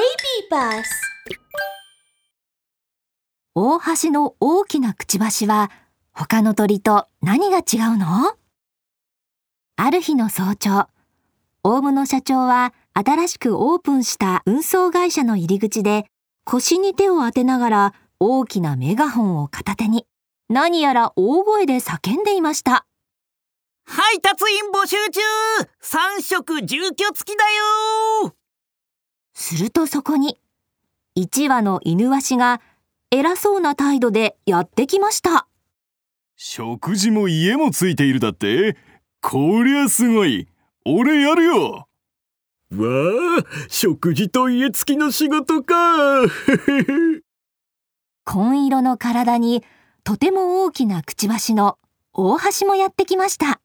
[0.00, 0.82] Baby Bus
[3.54, 5.70] 大橋の大きなくちばしは
[6.14, 8.34] 他の鳥と何が違うの？
[9.76, 10.88] ある日の早朝、
[11.62, 16.06] 大務の社長は新しくオープンした運送会社の入り口で
[16.46, 20.06] 腰に手を当てながら大きなメガホンを片手に
[20.48, 22.86] 何やら大声で叫んでいました。
[23.84, 25.20] 配達員募集中
[25.82, 27.44] !3 食住居付きだ
[28.24, 28.34] よ
[29.34, 30.38] するとそこに
[31.16, 32.60] 1羽の犬ワシが
[33.10, 35.46] 偉そうな態度でやってきました。
[36.36, 38.76] 食事も家もついているだって
[39.20, 40.48] こりゃすごい
[40.86, 41.86] 俺やるよ
[42.72, 42.86] わ
[43.40, 46.22] あ、食事と家付きの仕事か。
[48.24, 49.64] 紺色の体に
[50.04, 51.78] とても大きなくちばしの
[52.12, 53.60] 大橋もやってきました。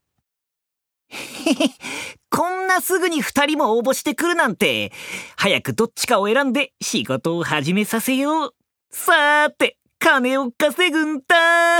[2.36, 4.92] こんなすぐに二人も応募してくるなんて
[5.38, 8.56] 早くどっちかを選んで仕事を始めさせよう。
[8.92, 11.80] さーて金を稼ぐんだ。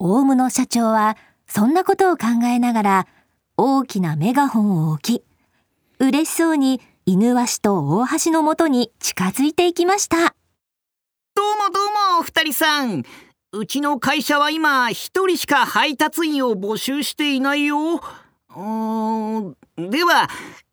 [0.00, 1.16] オウムの社長は
[1.46, 3.06] そんなことを考えながら
[3.56, 5.24] 大きなメガホンを置き、
[6.00, 10.16] 嬉しそうに犬ワシと大橋のもとに近づいていきました。
[10.16, 10.26] どう
[11.56, 11.80] もど
[12.16, 13.04] うも二人さん。
[13.52, 18.00] うちの会社は今一人しか配達員を募集していないよ
[19.76, 20.28] では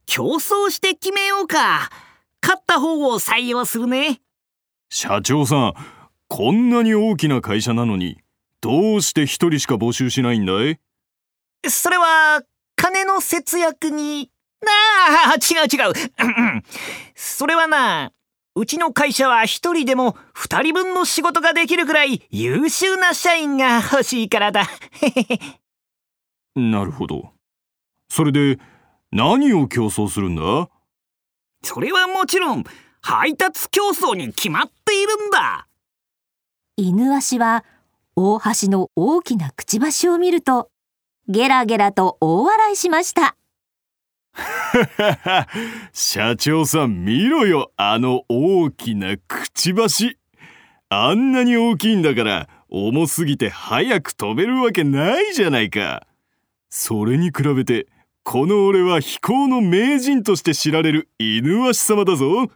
[0.05, 1.89] 競争して決めようか。
[2.41, 4.21] 勝った方を採用するね。
[4.89, 5.73] 社長さん
[6.27, 8.17] こんなに大きな会社なのに
[8.61, 10.79] どうして一人しか募集しないんだい？
[11.67, 12.41] それは
[12.75, 14.31] 金の節約に。
[14.65, 15.93] ああ違う違う。
[17.15, 18.11] それはな
[18.55, 24.67] うちの会社は一人でも二人分の仕事ができるくらい優秀な社員が欲しいからだ。
[26.55, 27.36] なるほど
[28.09, 28.59] それで
[29.11, 30.69] 何を競争するんだ？
[31.63, 32.63] それはもちろん
[33.01, 35.67] 配達競争に決まっているんだ。
[36.77, 37.65] 犬ワシは
[38.15, 40.69] 大橋の大きなくちばしを見ると
[41.27, 43.35] ゲラゲラと大笑いしました。
[45.93, 50.17] 社長さん見ろよあの大きなくちばし。
[50.89, 56.07] あんなに大きいんだから重すぎて早く飛べるわけないじゃないか。
[56.69, 57.87] それに比べて
[58.29, 62.49] この俺は飛行の名人として知られる犬鷲様だぞ。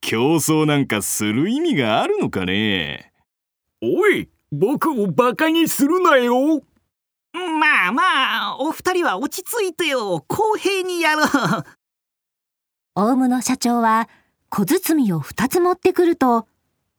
[0.00, 3.12] 競争なんかする意味があるのかね。
[3.80, 6.60] おい、僕をバカにするなよ。
[7.32, 8.02] まあま
[8.48, 10.24] あお二人は落ち着いてよ。
[10.26, 11.28] 公平にやろう。
[12.96, 14.08] オウムの社長は
[14.48, 16.48] 小包を2つ持ってくると、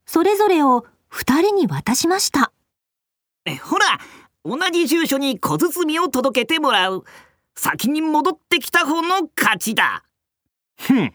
[0.06, 2.53] それぞれを2人に渡しました。
[3.44, 4.00] えほら
[4.46, 7.03] 同じ住所に小包を届けてもらう
[7.57, 10.03] 先に戻ってきた方の勝ちだ
[10.78, 11.12] ふん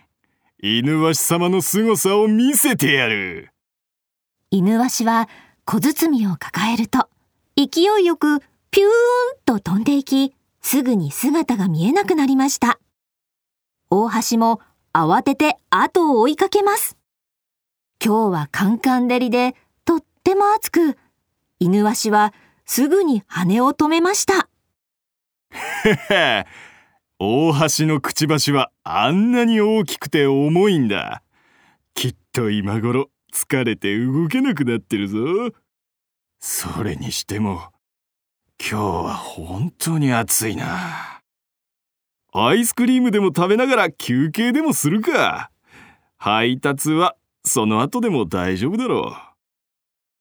[0.60, 3.50] 犬鷲様の凄さを見せてやる
[4.50, 5.28] 犬ワシは
[5.64, 7.08] 小包を抱えると、
[7.56, 8.91] 勢いよくピューン
[9.47, 12.78] と飛んでいき、すぐに姿が見えなくなりました。
[13.88, 14.60] 大橋も
[14.92, 16.98] 慌てて後を追いかけます。
[18.04, 19.54] 今日はカンカン照りで
[19.86, 20.98] とっても暑く、
[21.58, 22.34] 犬ワシは
[22.66, 24.48] すぐに羽を止めました。
[27.18, 31.22] 大橋のくちばしはあんなに大きくて重いんだ。
[31.94, 35.18] きっと今頃疲れて動けなくなってるぞ。
[36.40, 37.72] それにしても
[38.58, 38.74] 今日
[39.04, 41.20] は本当に暑いな。
[42.32, 45.50] アイスクリームでも食べながら休憩でもするか。
[46.16, 49.32] 配達はその後でも大丈夫だろう。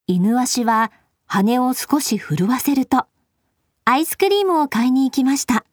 [0.08, 0.92] 犬足は
[1.26, 3.06] 羽を少し震わせると、
[3.84, 5.66] アイスクリームを買いに行きました。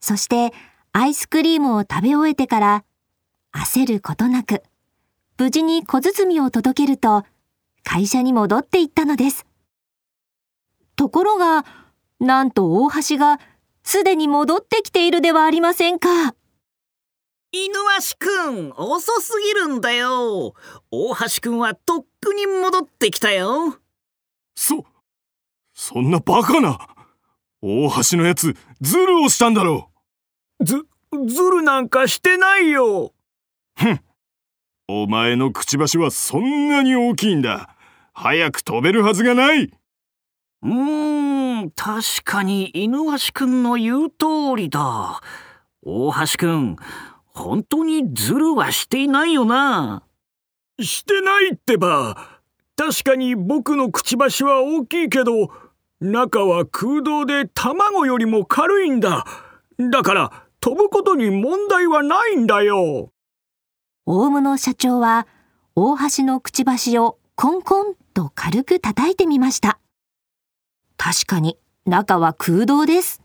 [0.00, 0.52] そして、
[0.92, 2.84] アイスクリームを食べ終えてから、
[3.52, 4.62] 焦ることなく、
[5.38, 7.24] 無事に小包を届けると、
[7.82, 9.46] 会社に戻っていったのです。
[10.96, 11.64] ところが、
[12.20, 13.40] なんと大橋が、
[13.82, 16.34] すでに戻ってきているではありませんか。
[17.50, 20.54] 犬鷲くん遅すぎるんだよ
[20.90, 23.78] 大橋くんはとっくに戻ってきたよ
[24.56, 24.84] そ
[25.74, 26.78] そんなバカな
[27.60, 29.90] 大橋のやつズルをしたんだろ
[30.60, 30.86] ず、
[31.26, 33.12] ずるなんかしてないよ。
[33.76, 34.00] ふん。
[34.86, 37.74] お前のくちばしはそんなに大きいんだ。
[38.12, 39.64] 早く飛べるはずがない。
[39.64, 45.20] うーん確かに犬鷲くんの言う通りだ。
[45.82, 46.76] 大橋くん
[47.26, 50.04] 本当にズルはしていないよな。
[50.80, 52.40] してないってば。
[52.76, 55.50] 確かに僕のくちばしは大きいけど、
[56.04, 59.24] 中は空洞で卵よりも軽いんだ。
[59.78, 63.10] だから飛ぶことに問題はないんだよ。
[64.04, 65.26] 大物の社長は
[65.74, 69.78] 大橋のくちばしをコンコンと軽く叩いてみました。
[70.98, 73.22] 確かに中は空洞です。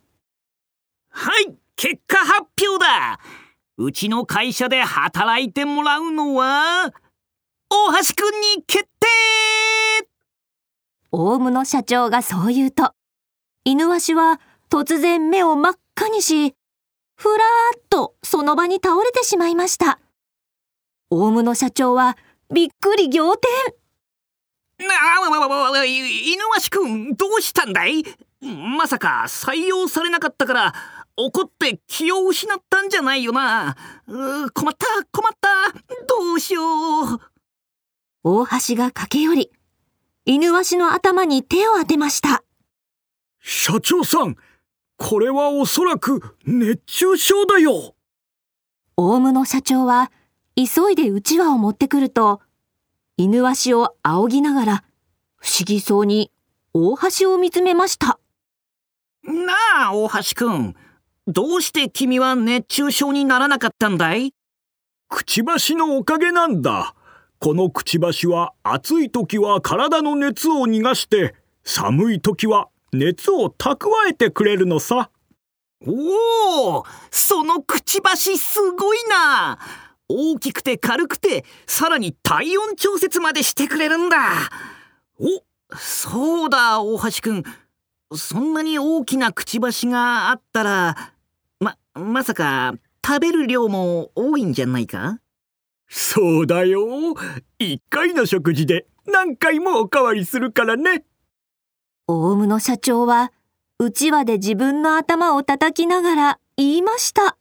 [1.10, 3.20] はい、結果発表だ
[3.76, 6.94] うちの会社で働いてもらうのは、
[7.70, 8.90] 大橋くんに決定
[11.12, 12.94] 大物社長がそう言うと、
[13.66, 14.40] 犬鷲は
[14.70, 16.54] 突然目を真っ赤にし、
[17.16, 20.00] ふらーっとその場に倒れてしまいました。
[21.10, 22.16] 大物社長は
[22.54, 24.88] びっくり仰天。
[24.88, 28.04] なあ、犬鷲くん、どうしたんだい？
[28.42, 30.74] まさか採用されなかったから
[31.18, 33.76] 怒って気を失ったんじゃないよな。
[34.08, 35.74] う困った困った
[36.08, 37.20] どうしよう。
[38.24, 39.52] 大橋が駆け寄り、
[40.32, 42.44] 犬鷲の頭に手を当てました。
[43.42, 44.36] 社長さん、
[44.96, 47.96] これはおそらく熱中症だよ。
[48.96, 50.12] オウムの社長は
[50.56, 52.42] 急いでうちわを持ってくると、
[53.18, 54.84] 犬鷲を仰ぎながら
[55.36, 56.32] 不思議そうに
[56.76, 58.20] 大橋を見つめました。
[59.24, 59.56] な
[59.88, 60.76] あ、大橋くん。
[61.26, 64.36] どうして君は熱中症にならなかったんだい？
[65.08, 66.94] くちばしのおかげなんだ。
[67.42, 75.10] このくちばしは暑い時は体の熱を逃がして寒い時は熱を蓄えてくれるのさ。
[75.88, 79.58] おおそのくちばしすごいな。
[80.10, 84.18] 大きくて軽くてさらに体温調節までしてくれるんだ。
[85.18, 87.44] おそうだ大橋くん。
[88.18, 91.14] そんなに大きなくちばしがあったら
[91.62, 92.74] ままさか
[93.06, 95.20] 食べる量も多いんじゃないか？
[95.90, 97.16] そうだよ。
[97.58, 101.04] 一回の食事で何回もおかわりするからね。
[102.08, 103.32] オウムの社長は
[103.80, 107.38] うちわで自分の頭を叩きながら言いました。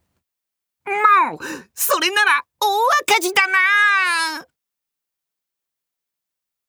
[0.86, 3.58] もうそれなら大赤字だな